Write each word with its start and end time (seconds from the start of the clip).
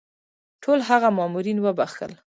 ټول 0.63 0.79
هغه 0.89 1.09
مامورین 1.17 1.57
وبخښل. 1.61 2.11